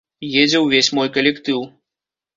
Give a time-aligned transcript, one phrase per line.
[0.43, 1.59] Едзе ўвесь мой калектыў.